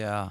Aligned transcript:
Yeah. 0.00 0.30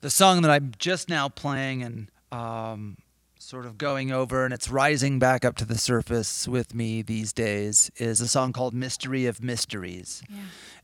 The 0.00 0.10
song 0.10 0.42
that 0.42 0.50
I'm 0.50 0.72
just 0.78 1.08
now 1.08 1.28
playing 1.28 1.82
and 1.82 2.10
um, 2.32 2.96
sort 3.38 3.66
of 3.66 3.76
going 3.76 4.10
over, 4.10 4.44
and 4.44 4.54
it's 4.54 4.70
rising 4.70 5.18
back 5.18 5.44
up 5.44 5.56
to 5.56 5.64
the 5.66 5.76
surface 5.76 6.48
with 6.48 6.74
me 6.74 7.02
these 7.02 7.32
days, 7.32 7.90
is 7.96 8.20
a 8.20 8.28
song 8.28 8.52
called 8.52 8.72
Mystery 8.72 9.26
of 9.26 9.42
Mysteries. 9.42 10.22
Yeah. 10.30 10.36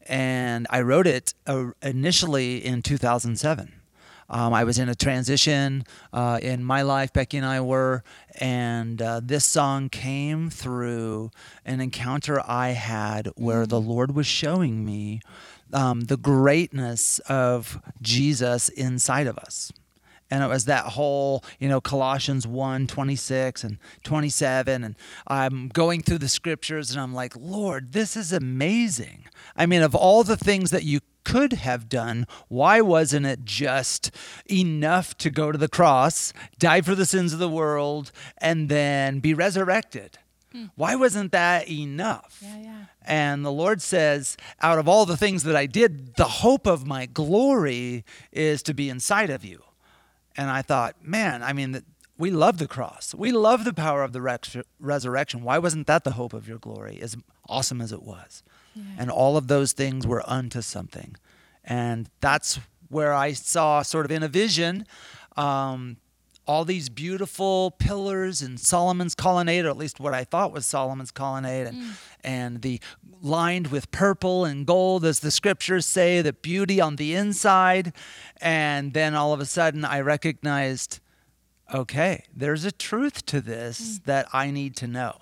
And 0.06 0.66
I 0.68 0.82
wrote 0.82 1.06
it 1.06 1.32
uh, 1.46 1.68
initially 1.82 2.64
in 2.64 2.82
2007. 2.82 3.72
Um, 4.28 4.54
I 4.54 4.64
was 4.64 4.78
in 4.78 4.88
a 4.88 4.94
transition 4.94 5.84
uh, 6.12 6.38
in 6.42 6.64
my 6.64 6.82
life, 6.82 7.12
Becky 7.12 7.36
and 7.36 7.46
I 7.46 7.60
were, 7.60 8.02
and 8.36 9.00
uh, 9.00 9.20
this 9.22 9.44
song 9.44 9.88
came 9.88 10.48
through 10.48 11.30
an 11.66 11.80
encounter 11.80 12.42
I 12.46 12.70
had 12.70 13.28
where 13.36 13.66
the 13.66 13.80
Lord 13.80 14.14
was 14.14 14.26
showing 14.26 14.84
me 14.84 15.20
um, 15.72 16.02
the 16.02 16.16
greatness 16.16 17.18
of 17.20 17.80
Jesus 18.00 18.68
inside 18.68 19.26
of 19.26 19.38
us. 19.38 19.72
And 20.32 20.42
it 20.42 20.46
was 20.46 20.64
that 20.64 20.86
whole, 20.86 21.44
you 21.58 21.68
know, 21.68 21.82
Colossians 21.82 22.46
1 22.46 22.86
26 22.86 23.64
and 23.64 23.78
27. 24.02 24.82
And 24.82 24.96
I'm 25.26 25.68
going 25.68 26.00
through 26.00 26.18
the 26.18 26.28
scriptures 26.28 26.90
and 26.90 26.98
I'm 26.98 27.12
like, 27.12 27.34
Lord, 27.36 27.92
this 27.92 28.16
is 28.16 28.32
amazing. 28.32 29.26
I 29.54 29.66
mean, 29.66 29.82
of 29.82 29.94
all 29.94 30.24
the 30.24 30.38
things 30.38 30.70
that 30.70 30.84
you 30.84 31.00
could 31.24 31.52
have 31.52 31.88
done, 31.90 32.26
why 32.48 32.80
wasn't 32.80 33.26
it 33.26 33.44
just 33.44 34.10
enough 34.50 35.16
to 35.18 35.28
go 35.28 35.52
to 35.52 35.58
the 35.58 35.68
cross, 35.68 36.32
die 36.58 36.80
for 36.80 36.94
the 36.94 37.06
sins 37.06 37.34
of 37.34 37.38
the 37.38 37.48
world, 37.48 38.10
and 38.38 38.70
then 38.70 39.20
be 39.20 39.34
resurrected? 39.34 40.18
Why 40.76 40.94
wasn't 40.94 41.32
that 41.32 41.68
enough? 41.68 42.38
Yeah, 42.42 42.58
yeah. 42.58 42.84
And 43.04 43.44
the 43.44 43.52
Lord 43.52 43.82
says, 43.82 44.36
out 44.60 44.78
of 44.78 44.86
all 44.88 45.06
the 45.06 45.16
things 45.16 45.42
that 45.44 45.56
I 45.56 45.66
did, 45.66 46.14
the 46.16 46.24
hope 46.24 46.66
of 46.66 46.86
my 46.86 47.06
glory 47.06 48.04
is 48.30 48.62
to 48.64 48.74
be 48.74 48.88
inside 48.88 49.30
of 49.30 49.44
you. 49.44 49.62
And 50.36 50.50
I 50.50 50.62
thought, 50.62 50.96
man, 51.04 51.42
I 51.42 51.52
mean, 51.52 51.82
we 52.18 52.30
love 52.30 52.58
the 52.58 52.68
cross. 52.68 53.14
We 53.14 53.32
love 53.32 53.64
the 53.64 53.72
power 53.74 54.02
of 54.02 54.12
the 54.12 54.22
rex- 54.22 54.56
resurrection. 54.78 55.42
Why 55.42 55.58
wasn't 55.58 55.86
that 55.88 56.04
the 56.04 56.12
hope 56.12 56.32
of 56.32 56.46
your 56.48 56.58
glory, 56.58 56.98
as 57.02 57.16
awesome 57.48 57.80
as 57.80 57.92
it 57.92 58.02
was? 58.02 58.42
And 58.98 59.10
all 59.10 59.36
of 59.36 59.48
those 59.48 59.72
things 59.72 60.06
were 60.06 60.22
unto 60.26 60.62
something. 60.62 61.16
And 61.64 62.08
that's 62.20 62.58
where 62.88 63.12
I 63.12 63.32
saw, 63.34 63.82
sort 63.82 64.06
of 64.06 64.10
in 64.10 64.22
a 64.22 64.28
vision, 64.28 64.86
um, 65.36 65.98
all 66.46 66.64
these 66.64 66.88
beautiful 66.88 67.70
pillars 67.78 68.42
and 68.42 68.58
Solomon's 68.58 69.14
colonnade, 69.14 69.64
or 69.64 69.70
at 69.70 69.76
least 69.76 70.00
what 70.00 70.12
I 70.12 70.24
thought 70.24 70.52
was 70.52 70.66
Solomon's 70.66 71.10
colonnade, 71.10 71.68
and, 71.68 71.92
and 72.24 72.62
the 72.62 72.80
lined 73.20 73.68
with 73.68 73.90
purple 73.92 74.44
and 74.44 74.66
gold, 74.66 75.04
as 75.04 75.20
the 75.20 75.30
scriptures 75.30 75.86
say, 75.86 76.20
the 76.20 76.32
beauty 76.32 76.80
on 76.80 76.96
the 76.96 77.14
inside. 77.14 77.92
And 78.40 78.92
then 78.92 79.14
all 79.14 79.32
of 79.32 79.40
a 79.40 79.46
sudden, 79.46 79.84
I 79.84 80.00
recognized, 80.00 80.98
okay, 81.72 82.24
there's 82.34 82.64
a 82.64 82.72
truth 82.72 83.24
to 83.26 83.40
this 83.40 84.00
that 84.04 84.26
I 84.32 84.50
need 84.50 84.74
to 84.76 84.88
know. 84.88 85.16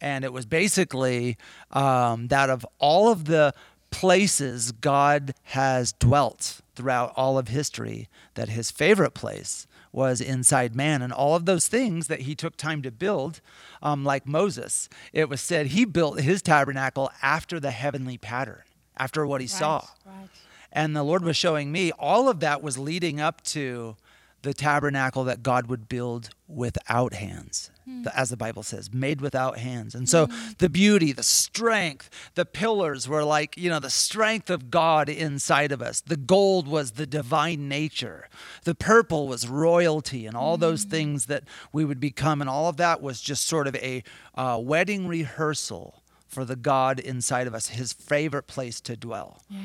And 0.00 0.24
it 0.24 0.32
was 0.32 0.46
basically 0.46 1.38
um, 1.72 2.28
that 2.28 2.50
of 2.50 2.66
all 2.78 3.10
of 3.10 3.24
the 3.24 3.54
places 3.90 4.72
God 4.72 5.34
has 5.44 5.92
dwelt 5.92 6.60
throughout 6.76 7.12
all 7.16 7.38
of 7.38 7.48
history, 7.48 8.08
that 8.34 8.50
his 8.50 8.70
favorite 8.70 9.14
place 9.14 9.66
was 9.98 10.20
inside 10.20 10.76
man. 10.76 11.02
And 11.02 11.12
all 11.12 11.34
of 11.34 11.44
those 11.44 11.66
things 11.66 12.06
that 12.06 12.20
he 12.20 12.36
took 12.36 12.56
time 12.56 12.82
to 12.82 12.90
build, 12.92 13.40
um, 13.82 14.04
like 14.04 14.26
Moses, 14.26 14.88
it 15.12 15.28
was 15.28 15.40
said 15.40 15.66
he 15.66 15.84
built 15.84 16.20
his 16.20 16.40
tabernacle 16.40 17.10
after 17.20 17.58
the 17.58 17.72
heavenly 17.72 18.16
pattern, 18.16 18.62
after 18.96 19.26
what 19.26 19.40
he 19.40 19.48
saw. 19.48 19.84
Right. 20.06 20.28
And 20.72 20.94
the 20.94 21.02
Lord 21.02 21.24
was 21.24 21.36
showing 21.36 21.72
me 21.72 21.90
all 21.98 22.28
of 22.28 22.38
that 22.40 22.62
was 22.62 22.78
leading 22.78 23.20
up 23.20 23.42
to 23.46 23.96
the 24.42 24.54
tabernacle 24.54 25.24
that 25.24 25.42
God 25.42 25.66
would 25.66 25.88
build 25.88 26.30
without 26.46 27.14
hands, 27.14 27.70
hmm. 27.84 28.02
the- 28.04 28.18
as 28.18 28.30
the 28.30 28.36
Bible 28.36 28.62
says, 28.62 28.92
made 28.92 29.20
without 29.20 29.58
hands. 29.58 29.94
And 29.94 30.08
so 30.08 30.26
hmm. 30.26 30.50
the 30.58 30.68
beauty, 30.68 31.12
the 31.12 31.22
strength, 31.22 32.08
the 32.34 32.44
pillars 32.44 33.08
were 33.08 33.24
like, 33.24 33.56
you 33.56 33.68
know, 33.68 33.80
the 33.80 33.90
strength 33.90 34.48
of 34.48 34.70
God 34.70 35.08
inside 35.08 35.72
of 35.72 35.82
us. 35.82 36.00
The 36.00 36.16
gold 36.16 36.68
was 36.68 36.92
the 36.92 37.06
divine 37.06 37.68
nature. 37.68 38.28
The 38.64 38.74
purple 38.74 39.26
was 39.28 39.48
royalty 39.48 40.26
and 40.26 40.36
all 40.36 40.56
those 40.56 40.84
hmm. 40.84 40.90
things 40.90 41.26
that 41.26 41.44
we 41.72 41.84
would 41.84 42.00
become. 42.00 42.40
And 42.40 42.48
all 42.48 42.68
of 42.68 42.76
that 42.76 43.02
was 43.02 43.20
just 43.20 43.46
sort 43.46 43.66
of 43.66 43.74
a 43.76 44.02
uh, 44.34 44.58
wedding 44.60 45.08
rehearsal 45.08 46.02
for 46.28 46.44
the 46.44 46.56
God 46.56 47.00
inside 47.00 47.46
of 47.46 47.54
us, 47.54 47.68
his 47.68 47.92
favorite 47.92 48.46
place 48.46 48.80
to 48.82 48.96
dwell. 48.96 49.42
Yeah. 49.48 49.60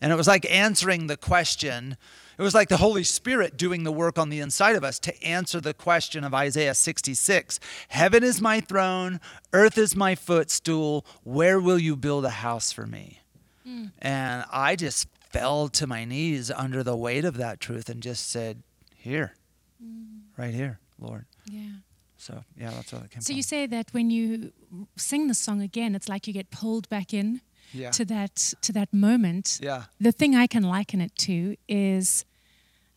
And 0.00 0.12
it 0.12 0.16
was 0.16 0.28
like 0.28 0.48
answering 0.50 1.06
the 1.06 1.16
question. 1.16 1.96
It 2.38 2.42
was 2.42 2.54
like 2.54 2.68
the 2.68 2.76
Holy 2.76 3.02
Spirit 3.02 3.56
doing 3.56 3.82
the 3.82 3.90
work 3.90 4.16
on 4.16 4.28
the 4.28 4.38
inside 4.38 4.76
of 4.76 4.84
us 4.84 5.00
to 5.00 5.22
answer 5.24 5.60
the 5.60 5.74
question 5.74 6.22
of 6.22 6.32
Isaiah 6.32 6.74
66 6.74 7.58
Heaven 7.88 8.22
is 8.22 8.40
my 8.40 8.60
throne, 8.60 9.20
earth 9.52 9.76
is 9.76 9.96
my 9.96 10.14
footstool. 10.14 11.04
Where 11.24 11.58
will 11.60 11.78
you 11.80 11.96
build 11.96 12.24
a 12.24 12.30
house 12.30 12.70
for 12.70 12.86
me? 12.86 13.20
Hmm. 13.64 13.86
And 13.98 14.44
I 14.52 14.76
just 14.76 15.08
fell 15.30 15.68
to 15.70 15.86
my 15.88 16.04
knees 16.04 16.50
under 16.50 16.84
the 16.84 16.96
weight 16.96 17.24
of 17.24 17.36
that 17.38 17.58
truth 17.58 17.88
and 17.88 18.00
just 18.00 18.30
said, 18.30 18.62
Here, 18.94 19.34
hmm. 19.82 20.18
right 20.36 20.54
here, 20.54 20.78
Lord. 21.00 21.26
Yeah. 21.50 21.70
So, 22.16 22.44
yeah, 22.56 22.70
that's 22.70 22.92
where 22.92 23.02
it 23.02 23.10
came 23.10 23.20
So 23.20 23.28
from. 23.28 23.36
you 23.36 23.42
say 23.42 23.66
that 23.66 23.88
when 23.92 24.10
you 24.10 24.52
sing 24.96 25.28
the 25.28 25.34
song 25.34 25.60
again, 25.60 25.94
it's 25.94 26.08
like 26.08 26.26
you 26.26 26.32
get 26.32 26.50
pulled 26.50 26.88
back 26.88 27.12
in 27.14 27.40
Yeah. 27.72 27.90
to 27.90 28.04
that 28.06 28.54
to 28.62 28.72
that 28.72 28.92
moment. 28.92 29.58
Yeah. 29.62 29.84
The 30.00 30.12
thing 30.12 30.34
I 30.34 30.46
can 30.46 30.62
liken 30.62 31.00
it 31.00 31.14
to 31.26 31.56
is, 31.68 32.24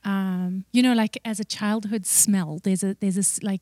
um, 0.03 0.65
you 0.71 0.81
know, 0.81 0.93
like 0.93 1.17
as 1.25 1.39
a 1.39 1.43
childhood 1.45 2.05
smell. 2.05 2.59
There's 2.63 2.83
a 2.83 2.95
there's 2.99 3.17
a 3.17 3.19
s- 3.21 3.43
like 3.43 3.61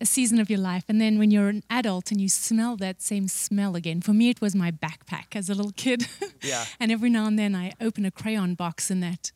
a 0.00 0.06
season 0.06 0.38
of 0.38 0.48
your 0.48 0.60
life, 0.60 0.84
and 0.88 1.00
then 1.00 1.18
when 1.18 1.30
you're 1.32 1.48
an 1.48 1.62
adult 1.68 2.12
and 2.12 2.20
you 2.20 2.28
smell 2.28 2.76
that 2.76 3.02
same 3.02 3.26
smell 3.28 3.74
again. 3.74 4.00
For 4.00 4.12
me, 4.12 4.28
it 4.30 4.40
was 4.40 4.54
my 4.54 4.70
backpack 4.70 5.34
as 5.34 5.48
a 5.50 5.54
little 5.54 5.72
kid. 5.72 6.06
Yeah. 6.40 6.64
and 6.78 6.92
every 6.92 7.10
now 7.10 7.26
and 7.26 7.36
then 7.36 7.56
I 7.56 7.72
open 7.80 8.04
a 8.06 8.12
crayon 8.12 8.54
box 8.54 8.90
and 8.90 9.02
that 9.02 9.32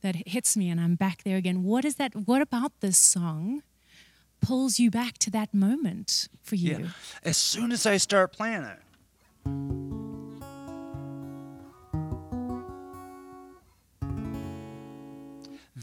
that 0.00 0.16
hits 0.26 0.56
me, 0.56 0.70
and 0.70 0.80
I'm 0.80 0.94
back 0.94 1.22
there 1.22 1.36
again. 1.36 1.62
What 1.64 1.84
is 1.84 1.96
that? 1.96 2.14
What 2.14 2.40
about 2.40 2.72
this 2.80 2.96
song? 2.96 3.62
Pulls 4.40 4.78
you 4.78 4.90
back 4.90 5.18
to 5.18 5.30
that 5.32 5.52
moment 5.52 6.28
for 6.42 6.54
you. 6.56 6.78
Yeah. 6.78 6.86
As 7.24 7.36
soon 7.36 7.72
as 7.72 7.84
I 7.86 7.96
start 7.98 8.32
playing 8.32 8.62
it, 8.64 8.78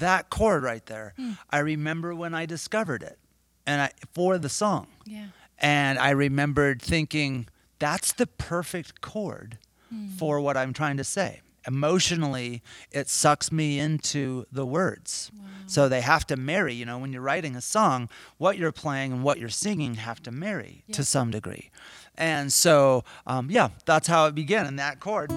that 0.03 0.29
chord 0.29 0.63
right 0.63 0.85
there, 0.85 1.13
I 1.49 1.59
remember 1.59 2.13
when 2.15 2.33
I 2.33 2.45
discovered 2.45 3.03
it, 3.03 3.17
and 3.65 3.81
I 3.81 3.91
for 4.13 4.37
the 4.37 4.49
song, 4.49 4.87
Yeah. 5.05 5.27
and 5.57 5.97
I 5.99 6.11
remembered 6.11 6.81
thinking 6.81 7.47
that's 7.79 8.13
the 8.13 8.27
perfect 8.27 9.01
chord 9.01 9.57
for 10.17 10.39
what 10.39 10.55
I'm 10.57 10.73
trying 10.73 10.97
to 10.97 11.03
say. 11.03 11.41
Emotionally, 11.67 12.61
it 12.91 13.07
sucks 13.09 13.51
me 13.51 13.79
into 13.79 14.45
the 14.51 14.65
words. 14.65 15.31
So 15.65 15.87
they 15.87 16.01
have 16.01 16.25
to 16.27 16.35
marry. 16.35 16.73
You 16.73 16.85
know, 16.85 16.97
when 16.97 17.13
you're 17.13 17.21
writing 17.21 17.55
a 17.55 17.61
song, 17.61 18.09
what 18.37 18.57
you're 18.57 18.71
playing 18.73 19.13
and 19.13 19.23
what 19.23 19.39
you're 19.39 19.49
singing 19.49 19.95
have 19.95 20.21
to 20.23 20.31
marry 20.31 20.83
to 20.91 21.03
some 21.05 21.31
degree. 21.31 21.69
And 22.17 22.51
so, 22.51 23.03
um, 23.25 23.49
yeah, 23.49 23.69
that's 23.85 24.07
how 24.07 24.25
it 24.27 24.35
began. 24.35 24.65
And 24.65 24.77
that 24.79 24.99
chord 24.99 25.31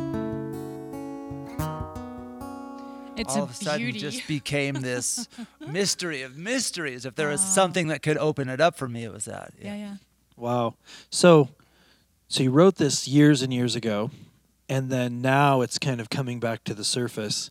It's 3.18 3.34
all 3.34 3.42
a 3.42 3.44
of 3.44 3.50
a 3.50 3.54
sudden 3.54 3.82
beauty. 3.82 3.98
just 3.98 4.26
became 4.28 4.74
this 4.74 5.28
mystery 5.66 6.22
of 6.22 6.36
mysteries. 6.36 7.04
If 7.06 7.14
there 7.14 7.28
was 7.28 7.40
something 7.40 7.88
that 7.88 8.02
could 8.02 8.18
open 8.18 8.48
it 8.48 8.60
up 8.60 8.76
for 8.76 8.88
me, 8.88 9.04
it 9.04 9.12
was 9.12 9.24
that. 9.26 9.52
yeah, 9.60 9.74
yeah. 9.74 9.94
Wow. 10.36 10.74
So, 11.10 11.48
so 12.28 12.42
you 12.42 12.50
wrote 12.50 12.76
this 12.76 13.08
years 13.08 13.40
and 13.42 13.52
years 13.54 13.74
ago, 13.74 14.10
and 14.68 14.90
then 14.90 15.22
now 15.22 15.62
it's 15.62 15.78
kind 15.78 16.00
of 16.00 16.10
coming 16.10 16.40
back 16.40 16.64
to 16.64 16.74
the 16.74 16.84
surface 16.84 17.50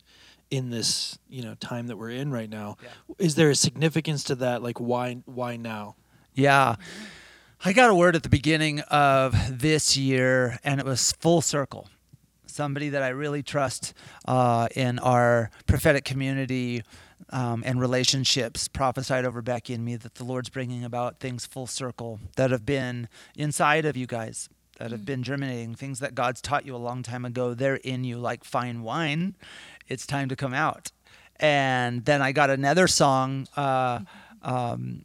in 0.50 0.70
this 0.70 1.18
you 1.28 1.42
know 1.42 1.54
time 1.56 1.88
that 1.88 1.96
we're 1.96 2.10
in 2.10 2.30
right 2.30 2.48
now. 2.48 2.76
Yeah. 2.82 2.88
Is 3.18 3.34
there 3.34 3.50
a 3.50 3.54
significance 3.56 4.22
to 4.24 4.34
that? 4.36 4.62
Like, 4.62 4.78
why 4.78 5.14
why 5.24 5.56
now? 5.56 5.96
Yeah. 6.34 6.76
I 7.64 7.72
got 7.72 7.88
a 7.90 7.94
word 7.94 8.14
at 8.14 8.22
the 8.22 8.28
beginning 8.28 8.80
of 8.80 9.34
this 9.58 9.96
year, 9.96 10.58
and 10.62 10.78
it 10.78 10.86
was 10.86 11.12
full 11.12 11.40
circle. 11.40 11.88
Somebody 12.56 12.88
that 12.88 13.02
I 13.02 13.08
really 13.08 13.42
trust 13.42 13.92
uh, 14.26 14.68
in 14.74 14.98
our 15.00 15.50
prophetic 15.66 16.06
community 16.06 16.82
um, 17.28 17.62
and 17.66 17.78
relationships 17.78 18.66
prophesied 18.66 19.26
over 19.26 19.42
Becky 19.42 19.74
and 19.74 19.84
me 19.84 19.96
that 19.96 20.14
the 20.14 20.24
Lord's 20.24 20.48
bringing 20.48 20.82
about 20.82 21.20
things 21.20 21.44
full 21.44 21.66
circle 21.66 22.18
that 22.36 22.50
have 22.50 22.64
been 22.64 23.10
inside 23.36 23.84
of 23.84 23.94
you 23.94 24.06
guys, 24.06 24.48
that 24.78 24.90
have 24.90 25.04
been 25.04 25.22
germinating, 25.22 25.74
things 25.74 25.98
that 25.98 26.14
God's 26.14 26.40
taught 26.40 26.64
you 26.64 26.74
a 26.74 26.78
long 26.78 27.02
time 27.02 27.26
ago. 27.26 27.52
They're 27.52 27.76
in 27.76 28.04
you 28.04 28.16
like 28.16 28.42
fine 28.42 28.82
wine. 28.82 29.36
It's 29.86 30.06
time 30.06 30.30
to 30.30 30.34
come 30.34 30.54
out. 30.54 30.92
And 31.38 32.06
then 32.06 32.22
I 32.22 32.32
got 32.32 32.48
another 32.48 32.88
song. 32.88 33.48
Uh, 33.54 34.00
um, 34.40 35.04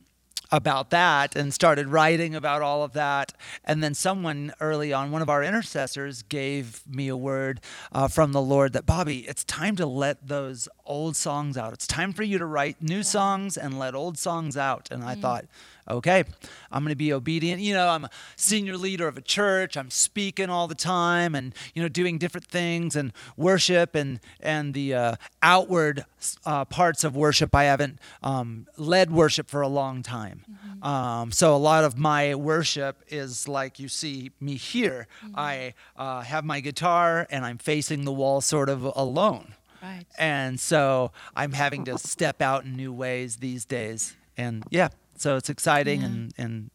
about 0.51 0.89
that 0.89 1.35
and 1.35 1.53
started 1.53 1.87
writing 1.87 2.35
about 2.35 2.61
all 2.61 2.83
of 2.83 2.93
that. 2.93 3.33
And 3.63 3.83
then 3.83 3.93
someone 3.93 4.53
early 4.59 4.91
on, 4.91 5.11
one 5.11 5.21
of 5.21 5.29
our 5.29 5.43
intercessors, 5.43 6.23
gave 6.23 6.83
me 6.87 7.07
a 7.07 7.17
word 7.17 7.61
uh, 7.91 8.07
from 8.07 8.31
the 8.31 8.41
Lord 8.41 8.73
that, 8.73 8.85
Bobby, 8.85 9.19
it's 9.27 9.43
time 9.43 9.75
to 9.77 9.85
let 9.85 10.27
those 10.27 10.67
old 10.85 11.15
songs 11.15 11.57
out. 11.57 11.73
It's 11.73 11.87
time 11.87 12.13
for 12.13 12.23
you 12.23 12.37
to 12.37 12.45
write 12.45 12.81
new 12.81 13.03
songs 13.03 13.57
and 13.57 13.79
let 13.79 13.95
old 13.95 14.17
songs 14.17 14.57
out. 14.57 14.89
And 14.91 15.03
I 15.03 15.15
thought, 15.15 15.45
okay, 15.89 16.23
I'm 16.71 16.83
going 16.83 16.91
to 16.91 16.95
be 16.95 17.13
obedient. 17.13 17.61
You 17.61 17.73
know, 17.73 17.87
I'm 17.87 18.05
a 18.05 18.09
senior 18.35 18.77
leader 18.77 19.07
of 19.07 19.17
a 19.17 19.21
church. 19.21 19.77
I'm 19.77 19.89
speaking 19.89 20.49
all 20.49 20.67
the 20.67 20.75
time 20.75 21.35
and, 21.35 21.53
you 21.73 21.81
know, 21.81 21.89
doing 21.89 22.17
different 22.17 22.47
things 22.47 22.95
and 22.95 23.13
worship 23.37 23.95
and, 23.95 24.19
and 24.39 24.73
the 24.73 24.93
uh, 24.93 25.15
outward 25.41 26.05
uh, 26.45 26.65
parts 26.65 27.03
of 27.03 27.15
worship. 27.15 27.53
I 27.55 27.65
haven't 27.65 27.99
um, 28.23 28.67
led 28.77 29.11
worship 29.11 29.49
for 29.49 29.61
a 29.61 29.67
long 29.67 30.03
time. 30.03 30.45
Um, 30.81 31.31
so 31.31 31.55
a 31.55 31.57
lot 31.57 31.83
of 31.83 31.97
my 31.97 32.35
worship 32.35 33.03
is 33.07 33.47
like 33.47 33.79
you 33.79 33.87
see 33.87 34.31
me 34.39 34.55
here. 34.55 35.07
I 35.35 35.73
uh, 35.95 36.21
have 36.21 36.43
my 36.43 36.59
guitar 36.59 37.27
and 37.29 37.45
I'm 37.45 37.57
facing 37.57 38.05
the 38.05 38.11
wall 38.11 38.41
sort 38.41 38.69
of 38.69 38.83
alone. 38.83 39.55
Right. 39.81 40.05
And 40.17 40.59
so 40.59 41.11
I'm 41.35 41.53
having 41.53 41.85
to 41.85 41.97
step 41.97 42.41
out 42.41 42.65
in 42.65 42.75
new 42.75 42.93
ways 42.93 43.37
these 43.37 43.65
days. 43.65 44.15
And 44.37 44.63
yeah, 44.69 44.89
so 45.21 45.35
it's 45.37 45.49
exciting 45.49 46.01
Yeah. 46.01 46.07
and, 46.07 46.33
and 46.37 46.71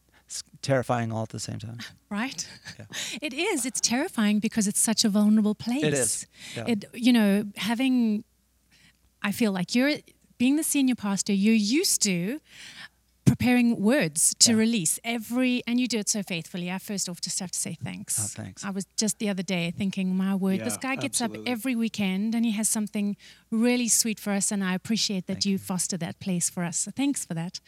terrifying 0.61 1.11
all 1.13 1.23
at 1.23 1.29
the 1.29 1.39
same 1.39 1.59
time. 1.59 1.79
right? 2.09 2.47
It 3.21 3.33
is. 3.33 3.65
It's 3.65 3.79
terrifying 3.81 4.39
because 4.39 4.67
it's 4.67 4.79
such 4.79 5.05
a 5.05 5.09
vulnerable 5.09 5.55
place. 5.55 5.83
is, 5.83 6.27
yeah. 6.55 6.65
It, 6.71 6.85
you 6.93 7.13
know, 7.13 7.43
having, 7.55 8.23
I 9.21 9.31
feel 9.31 9.51
like 9.51 9.75
you're 9.75 9.93
being 10.37 10.55
the 10.57 10.63
senior 10.63 10.95
pastor, 10.95 11.33
you're 11.33 11.53
used 11.79 12.01
to 12.03 12.39
preparing 13.27 13.79
words 13.81 14.33
to 14.39 14.51
Yeah. 14.51 14.57
release 14.59 14.99
every, 15.03 15.61
and 15.67 15.79
you 15.79 15.87
do 15.87 15.99
it 15.99 16.09
so 16.09 16.23
faithfully. 16.23 16.71
I 16.71 16.77
first 16.79 17.09
off 17.09 17.19
just 17.21 17.39
have 17.39 17.51
to 17.51 17.59
say 17.59 17.73
thanks. 17.83 18.17
Oh, 18.19 18.27
thanks. 18.43 18.63
I 18.63 18.69
was 18.71 18.85
just 18.95 19.19
the 19.19 19.29
other 19.29 19.43
day 19.43 19.71
thinking, 19.77 20.15
my 20.15 20.33
word, 20.33 20.61
this 20.61 20.77
guy 20.77 20.95
gets 20.95 21.21
absolutely. 21.21 21.51
up 21.51 21.51
every 21.57 21.75
weekend 21.75 22.33
and 22.35 22.45
he 22.45 22.51
has 22.51 22.67
something 22.69 23.15
really 23.51 23.87
sweet 23.89 24.19
for 24.19 24.31
us, 24.31 24.51
and 24.51 24.63
I 24.63 24.73
appreciate 24.73 25.27
that 25.27 25.33
Thank 25.35 25.45
you, 25.45 25.51
you. 25.53 25.57
foster 25.59 25.97
that 25.97 26.19
place 26.19 26.49
for 26.49 26.63
us. 26.63 26.77
So 26.79 26.91
thanks 26.91 27.25
for 27.25 27.33
that. 27.35 27.59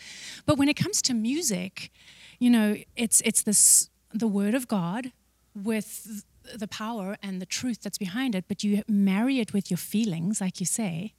But 0.46 0.58
when 0.58 0.70
it 0.70 0.76
comes 0.76 1.02
to 1.04 1.14
music, 1.14 1.92
you 2.40 2.50
know, 2.50 2.78
it's 2.96 3.22
it's 3.26 3.44
this 3.44 3.90
the 4.14 4.28
word 4.28 4.56
of 4.56 4.68
God 4.68 5.12
with 5.54 6.24
the 6.56 6.68
power 6.68 7.18
and 7.22 7.40
the 7.42 7.46
truth 7.46 7.82
that's 7.84 7.98
behind 8.00 8.34
it, 8.34 8.46
but 8.48 8.64
you 8.64 8.82
marry 8.88 9.40
it 9.40 9.54
with 9.54 9.70
your 9.70 9.78
feelings, 9.78 10.40
like 10.42 10.60
you 10.60 10.66
say, 10.66 11.14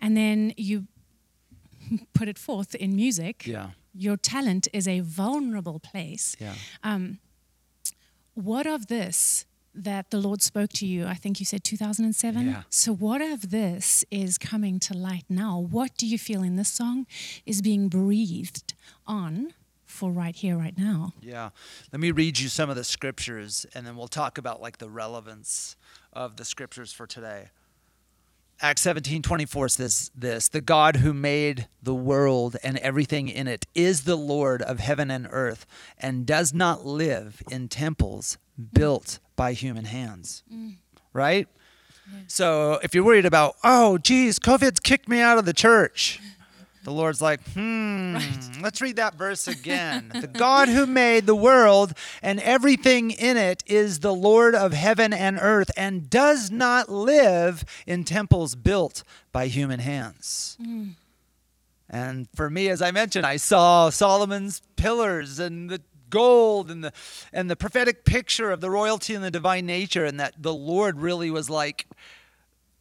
and 0.00 0.16
then 0.16 0.52
you 0.56 0.86
put 2.14 2.28
it 2.28 2.38
forth 2.38 2.74
in 2.74 2.96
music. 2.96 3.46
Yeah. 3.46 3.70
Your 3.94 4.16
talent 4.16 4.68
is 4.72 4.88
a 4.88 5.00
vulnerable 5.00 5.78
place. 5.78 6.36
Yeah. 6.38 6.54
Um, 6.82 7.18
what 8.34 8.66
of 8.66 8.86
this 8.86 9.44
that 9.74 10.10
the 10.10 10.18
Lord 10.18 10.42
spoke 10.42 10.70
to 10.74 10.86
you? 10.86 11.06
I 11.06 11.14
think 11.14 11.40
you 11.40 11.46
said 11.46 11.64
2007. 11.64 12.46
Yeah. 12.46 12.62
So, 12.70 12.94
what 12.94 13.20
of 13.20 13.50
this 13.50 14.04
is 14.10 14.38
coming 14.38 14.78
to 14.80 14.94
light 14.94 15.24
now? 15.28 15.58
What 15.58 15.96
do 15.96 16.06
you 16.06 16.18
feel 16.18 16.42
in 16.42 16.56
this 16.56 16.68
song 16.68 17.06
is 17.46 17.62
being 17.62 17.88
breathed 17.88 18.74
on 19.06 19.54
for 19.84 20.10
right 20.10 20.34
here, 20.34 20.56
right 20.56 20.76
now? 20.76 21.12
Yeah. 21.20 21.50
Let 21.92 22.00
me 22.00 22.10
read 22.10 22.38
you 22.38 22.48
some 22.48 22.70
of 22.70 22.76
the 22.76 22.84
scriptures 22.84 23.66
and 23.74 23.86
then 23.86 23.96
we'll 23.96 24.08
talk 24.08 24.38
about 24.38 24.60
like 24.60 24.78
the 24.78 24.88
relevance 24.88 25.76
of 26.12 26.36
the 26.36 26.44
scriptures 26.44 26.92
for 26.92 27.06
today. 27.06 27.48
Acts 28.64 28.82
17 28.82 29.22
24 29.22 29.68
says 29.68 30.10
this 30.14 30.48
The 30.48 30.60
God 30.60 30.96
who 30.96 31.12
made 31.12 31.66
the 31.82 31.94
world 31.94 32.56
and 32.62 32.78
everything 32.78 33.28
in 33.28 33.48
it 33.48 33.66
is 33.74 34.04
the 34.04 34.14
Lord 34.14 34.62
of 34.62 34.78
heaven 34.78 35.10
and 35.10 35.26
earth 35.30 35.66
and 35.98 36.24
does 36.24 36.54
not 36.54 36.86
live 36.86 37.42
in 37.50 37.66
temples 37.66 38.38
built 38.72 39.18
by 39.34 39.52
human 39.52 39.86
hands. 39.86 40.44
Mm. 40.52 40.76
Right? 41.12 41.48
So 42.26 42.78
if 42.82 42.94
you're 42.94 43.04
worried 43.04 43.26
about, 43.26 43.56
oh, 43.64 43.98
geez, 43.98 44.38
COVID's 44.38 44.80
kicked 44.80 45.08
me 45.08 45.20
out 45.20 45.38
of 45.38 45.44
the 45.44 45.52
church, 45.52 46.20
the 46.84 46.90
Lord's 46.90 47.22
like, 47.22 47.40
hmm, 47.54 48.18
let's 48.60 48.80
read 48.80 48.96
that 48.96 49.14
verse 49.14 49.46
again. 49.46 50.10
the 50.20 50.26
God 50.26 50.68
who 50.68 50.84
made 50.86 51.26
the 51.26 51.34
world 51.34 51.94
and 52.22 52.40
everything 52.40 53.10
in 53.12 53.36
it 53.36 53.62
is 53.66 54.00
the 54.00 54.14
Lord 54.14 54.54
of 54.54 54.72
heaven 54.72 55.12
and 55.12 55.38
earth 55.40 55.70
and 55.76 56.10
does 56.10 56.50
not 56.50 56.88
live 56.88 57.64
in 57.86 58.02
temples 58.04 58.54
built 58.56 59.04
by 59.30 59.46
human 59.46 59.78
hands. 59.80 60.56
And 61.88 62.28
for 62.34 62.50
me, 62.50 62.68
as 62.68 62.82
I 62.82 62.90
mentioned, 62.90 63.26
I 63.26 63.36
saw 63.36 63.90
Solomon's 63.90 64.62
pillars 64.76 65.38
and 65.38 65.70
the 65.70 65.82
gold 66.10 66.70
and 66.70 66.84
the 66.84 66.92
and 67.32 67.50
the 67.50 67.56
prophetic 67.56 68.04
picture 68.04 68.50
of 68.50 68.60
the 68.60 68.70
royalty 68.70 69.14
and 69.14 69.22
the 69.22 69.30
divine 69.30 69.66
nature, 69.66 70.04
and 70.04 70.18
that 70.18 70.34
the 70.38 70.54
Lord 70.54 71.00
really 71.00 71.30
was 71.30 71.48
like, 71.48 71.86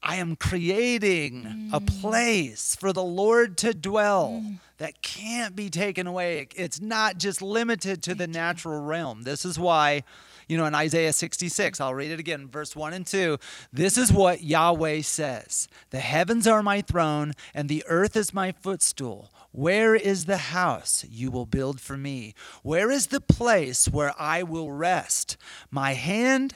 I 0.03 0.15
am 0.15 0.35
creating 0.35 1.69
a 1.71 1.79
mm. 1.79 2.01
place 2.01 2.75
for 2.75 2.91
the 2.91 3.03
Lord 3.03 3.57
to 3.59 3.73
dwell 3.73 4.41
mm. 4.43 4.57
That 4.81 5.03
can't 5.03 5.55
be 5.55 5.69
taken 5.69 6.07
away. 6.07 6.47
It's 6.55 6.81
not 6.81 7.19
just 7.19 7.39
limited 7.39 8.01
to 8.01 8.15
the 8.15 8.25
natural 8.25 8.81
realm. 8.81 9.21
This 9.21 9.45
is 9.45 9.59
why, 9.59 10.03
you 10.47 10.57
know, 10.57 10.65
in 10.65 10.73
Isaiah 10.73 11.13
66, 11.13 11.79
I'll 11.79 11.93
read 11.93 12.09
it 12.09 12.19
again, 12.19 12.47
verse 12.47 12.75
1 12.75 12.91
and 12.91 13.05
2. 13.05 13.37
This 13.71 13.95
is 13.95 14.11
what 14.11 14.41
Yahweh 14.41 15.01
says 15.01 15.67
The 15.91 15.99
heavens 15.99 16.47
are 16.47 16.63
my 16.63 16.81
throne, 16.81 17.33
and 17.53 17.69
the 17.69 17.83
earth 17.87 18.15
is 18.15 18.33
my 18.33 18.53
footstool. 18.53 19.31
Where 19.51 19.93
is 19.93 20.25
the 20.25 20.37
house 20.37 21.05
you 21.07 21.29
will 21.29 21.45
build 21.45 21.79
for 21.79 21.95
me? 21.95 22.33
Where 22.63 22.89
is 22.89 23.07
the 23.07 23.21
place 23.21 23.87
where 23.87 24.15
I 24.17 24.41
will 24.41 24.71
rest? 24.71 25.37
My 25.69 25.93
hand 25.93 26.55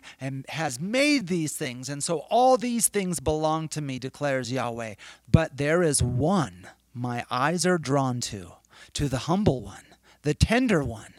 has 0.50 0.80
made 0.80 1.28
these 1.28 1.56
things, 1.56 1.90
and 1.90 2.04
so 2.04 2.26
all 2.32 2.58
these 2.58 2.88
things 2.88 3.20
belong 3.20 3.68
to 3.68 3.82
me, 3.82 4.00
declares 4.00 4.52
Yahweh. 4.52 4.96
But 5.32 5.58
there 5.58 5.84
is 5.84 6.02
one 6.02 6.70
my 6.96 7.26
eyes 7.30 7.66
are 7.66 7.78
drawn 7.78 8.22
to, 8.22 8.54
to 8.94 9.10
the 9.10 9.20
humble 9.20 9.62
one, 9.62 9.84
the 10.22 10.34
tender 10.34 10.84
one, 10.84 11.14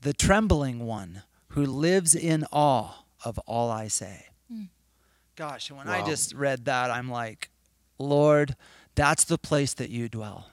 the 0.00 0.14
trembling 0.14 0.86
one 0.86 1.22
who 1.48 1.64
lives 1.64 2.14
in 2.14 2.44
awe 2.50 3.04
of 3.24 3.38
all 3.40 3.70
I 3.70 3.88
say. 3.88 4.26
Hmm. 4.50 4.64
Gosh, 5.36 5.68
and 5.68 5.78
when 5.78 5.88
I 5.88 6.04
just 6.04 6.34
read 6.34 6.64
that, 6.64 6.90
I'm 6.90 7.10
like, 7.10 7.50
Lord, 7.98 8.56
that's 8.94 9.24
the 9.24 9.38
place 9.38 9.74
that 9.74 9.90
you 9.90 10.08
dwell. 10.08 10.50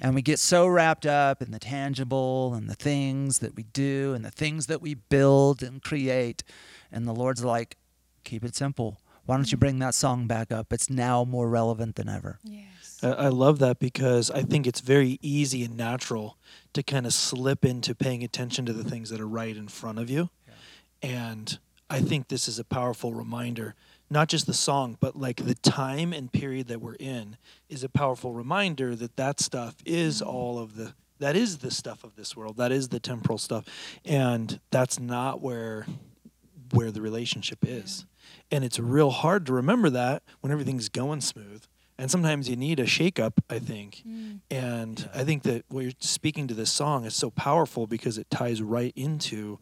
And 0.00 0.14
we 0.14 0.22
get 0.22 0.40
so 0.40 0.66
wrapped 0.66 1.06
up 1.06 1.40
in 1.40 1.52
the 1.52 1.58
tangible 1.58 2.54
and 2.54 2.68
the 2.68 2.74
things 2.74 3.38
that 3.38 3.54
we 3.54 3.62
do 3.62 4.14
and 4.14 4.24
the 4.24 4.32
things 4.32 4.66
that 4.66 4.82
we 4.82 4.94
build 4.94 5.62
and 5.62 5.80
create. 5.82 6.42
And 6.90 7.06
the 7.06 7.14
Lord's 7.14 7.44
like, 7.44 7.76
keep 8.24 8.44
it 8.44 8.56
simple. 8.56 8.98
Why 9.24 9.36
don't 9.36 9.50
you 9.50 9.56
hmm. 9.56 9.60
bring 9.60 9.78
that 9.78 9.94
song 9.94 10.26
back 10.26 10.50
up? 10.50 10.72
It's 10.72 10.90
now 10.90 11.24
more 11.24 11.48
relevant 11.48 11.96
than 11.96 12.08
ever. 12.08 12.38
Yes. 12.42 12.64
I, 13.02 13.08
I 13.08 13.28
love 13.28 13.58
that 13.60 13.78
because 13.78 14.30
I 14.30 14.42
think 14.42 14.66
it's 14.66 14.80
very 14.80 15.18
easy 15.22 15.64
and 15.64 15.76
natural 15.76 16.36
to 16.72 16.82
kind 16.82 17.06
of 17.06 17.12
slip 17.12 17.64
into 17.64 17.94
paying 17.94 18.22
attention 18.22 18.66
to 18.66 18.72
the 18.72 18.84
things 18.84 19.10
that 19.10 19.20
are 19.20 19.28
right 19.28 19.56
in 19.56 19.68
front 19.68 19.98
of 19.98 20.10
you. 20.10 20.30
And 21.02 21.58
I 21.88 22.00
think 22.00 22.28
this 22.28 22.48
is 22.48 22.58
a 22.58 22.64
powerful 22.64 23.14
reminder, 23.14 23.74
not 24.10 24.28
just 24.28 24.46
the 24.46 24.54
song, 24.54 24.96
but 25.00 25.16
like 25.16 25.44
the 25.44 25.54
time 25.54 26.12
and 26.12 26.32
period 26.32 26.68
that 26.68 26.80
we're 26.80 26.94
in 26.94 27.36
is 27.68 27.84
a 27.84 27.88
powerful 27.88 28.32
reminder 28.32 28.96
that 28.96 29.16
that 29.16 29.40
stuff 29.40 29.76
is 29.84 30.20
mm-hmm. 30.20 30.30
all 30.30 30.58
of 30.58 30.76
the 30.76 30.94
that 31.18 31.34
is 31.34 31.58
the 31.58 31.70
stuff 31.70 32.04
of 32.04 32.14
this 32.14 32.36
world. 32.36 32.58
That 32.58 32.72
is 32.72 32.88
the 32.88 33.00
temporal 33.00 33.38
stuff. 33.38 33.64
And 34.04 34.60
that's 34.70 35.00
not 35.00 35.40
where 35.40 35.86
where 36.72 36.90
the 36.90 37.00
relationship 37.00 37.60
is. 37.62 38.04
And 38.50 38.64
it's 38.64 38.78
real 38.78 39.10
hard 39.10 39.46
to 39.46 39.52
remember 39.52 39.88
that 39.90 40.22
when 40.40 40.52
everything's 40.52 40.88
going 40.88 41.20
smooth. 41.20 41.64
And 41.98 42.10
sometimes 42.10 42.48
you 42.48 42.56
need 42.56 42.78
a 42.78 42.84
shakeup, 42.84 43.32
I 43.48 43.58
think. 43.58 44.02
Mm. 44.06 44.40
And 44.50 45.08
I 45.14 45.24
think 45.24 45.44
that 45.44 45.64
what 45.68 45.84
you're 45.84 45.92
speaking 45.98 46.46
to 46.48 46.54
this 46.54 46.70
song 46.70 47.04
is 47.04 47.14
so 47.14 47.30
powerful 47.30 47.86
because 47.86 48.18
it 48.18 48.30
ties 48.30 48.60
right 48.60 48.92
into 48.96 49.58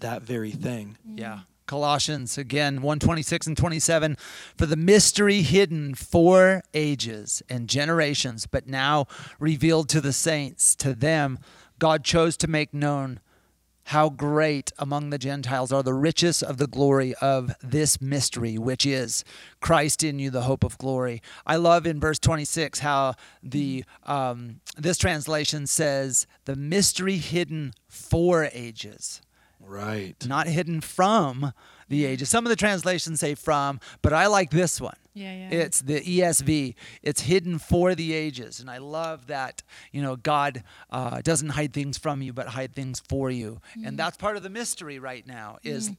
that 0.00 0.22
very 0.22 0.52
thing. 0.52 0.96
Mm. 1.08 1.18
Yeah. 1.18 1.40
Colossians 1.66 2.36
again 2.36 2.82
126 2.82 3.46
and 3.46 3.56
27 3.56 4.18
for 4.56 4.66
the 4.66 4.76
mystery 4.76 5.40
hidden 5.40 5.94
for 5.94 6.62
ages 6.74 7.42
and 7.48 7.70
generations 7.70 8.46
but 8.46 8.66
now 8.68 9.06
revealed 9.38 9.88
to 9.88 10.02
the 10.02 10.12
saints 10.12 10.76
to 10.76 10.94
them 10.94 11.38
God 11.78 12.04
chose 12.04 12.36
to 12.38 12.48
make 12.48 12.74
known 12.74 13.18
how 13.84 14.08
great 14.08 14.72
among 14.78 15.10
the 15.10 15.18
Gentiles 15.18 15.72
are 15.72 15.82
the 15.82 15.94
riches 15.94 16.42
of 16.42 16.56
the 16.56 16.66
glory 16.66 17.14
of 17.20 17.54
this 17.62 18.00
mystery, 18.00 18.56
which 18.58 18.86
is 18.86 19.24
Christ 19.60 20.02
in 20.02 20.18
you, 20.18 20.30
the 20.30 20.42
hope 20.42 20.64
of 20.64 20.78
glory. 20.78 21.22
I 21.46 21.56
love 21.56 21.86
in 21.86 22.00
verse 22.00 22.18
26 22.18 22.80
how 22.80 23.14
the 23.42 23.84
um, 24.04 24.60
this 24.76 24.98
translation 24.98 25.66
says 25.66 26.26
the 26.44 26.56
mystery 26.56 27.18
hidden 27.18 27.74
for 27.88 28.48
ages 28.52 29.20
Right. 29.60 30.14
not 30.26 30.46
hidden 30.46 30.80
from 30.80 31.52
the 31.88 32.04
ages. 32.04 32.28
Some 32.28 32.46
of 32.46 32.50
the 32.50 32.56
translations 32.56 33.20
say 33.20 33.34
from, 33.34 33.80
but 34.02 34.12
I 34.12 34.26
like 34.26 34.50
this 34.50 34.80
one. 34.80 34.96
Yeah, 35.14 35.32
yeah. 35.32 35.48
It's 35.50 35.80
the 35.80 36.00
ESV. 36.00 36.74
It's 37.02 37.20
hidden 37.22 37.58
for 37.58 37.94
the 37.94 38.12
ages, 38.14 38.58
and 38.58 38.68
I 38.68 38.78
love 38.78 39.28
that. 39.28 39.62
You 39.92 40.02
know, 40.02 40.16
God 40.16 40.64
uh, 40.90 41.20
doesn't 41.22 41.50
hide 41.50 41.72
things 41.72 41.98
from 41.98 42.20
you, 42.20 42.32
but 42.32 42.48
hide 42.48 42.74
things 42.74 43.00
for 43.08 43.30
you, 43.30 43.60
and 43.84 43.96
that's 43.98 44.16
part 44.16 44.36
of 44.36 44.42
the 44.42 44.50
mystery 44.50 44.98
right 44.98 45.26
now. 45.26 45.58
Is 45.62 45.90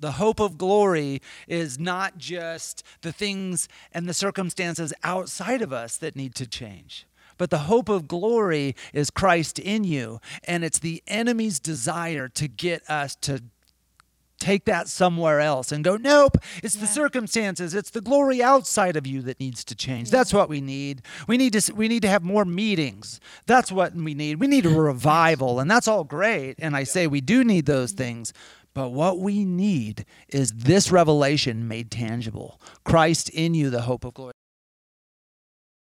The 0.00 0.12
hope 0.12 0.40
of 0.40 0.58
glory 0.58 1.22
is 1.48 1.78
not 1.78 2.18
just 2.18 2.82
the 3.02 3.12
things 3.12 3.68
and 3.92 4.06
the 4.08 4.14
circumstances 4.14 4.92
outside 5.04 5.62
of 5.62 5.72
us 5.72 5.96
that 5.98 6.16
need 6.16 6.34
to 6.34 6.46
change. 6.46 7.06
But 7.38 7.50
the 7.50 7.58
hope 7.58 7.88
of 7.88 8.08
glory 8.08 8.74
is 8.92 9.10
Christ 9.10 9.58
in 9.58 9.84
you. 9.84 10.20
And 10.44 10.64
it's 10.64 10.78
the 10.78 11.02
enemy's 11.06 11.60
desire 11.60 12.28
to 12.28 12.48
get 12.48 12.88
us 12.88 13.16
to 13.22 13.42
take 14.38 14.64
that 14.66 14.88
somewhere 14.88 15.40
else 15.40 15.72
and 15.72 15.82
go, 15.82 15.96
nope, 15.96 16.36
it's 16.62 16.76
the 16.76 16.86
circumstances, 16.86 17.74
it's 17.74 17.90
the 17.90 18.00
glory 18.00 18.42
outside 18.42 18.96
of 18.96 19.06
you 19.06 19.22
that 19.22 19.40
needs 19.40 19.64
to 19.64 19.74
change. 19.74 20.10
That's 20.10 20.32
what 20.32 20.48
we 20.48 20.60
need. 20.60 21.02
We 21.26 21.36
need 21.36 21.54
to 21.54 21.74
we 21.74 21.88
need 21.88 22.02
to 22.02 22.08
have 22.08 22.22
more 22.22 22.44
meetings. 22.44 23.20
That's 23.46 23.72
what 23.72 23.94
we 23.94 24.14
need. 24.14 24.40
We 24.40 24.46
need 24.46 24.66
a 24.66 24.68
revival, 24.70 25.60
and 25.60 25.70
that's 25.70 25.88
all 25.88 26.04
great. 26.04 26.56
And 26.58 26.76
I 26.76 26.84
say 26.84 27.06
we 27.06 27.20
do 27.20 27.44
need 27.44 27.66
those 27.66 27.92
things. 27.92 28.32
But 28.74 28.90
what 28.90 29.18
we 29.20 29.46
need 29.46 30.04
is 30.28 30.52
this 30.52 30.92
revelation 30.92 31.66
made 31.66 31.90
tangible. 31.90 32.60
Christ 32.84 33.30
in 33.30 33.54
you, 33.54 33.70
the 33.70 33.80
hope 33.80 34.04
of 34.04 34.12
glory. 34.12 34.35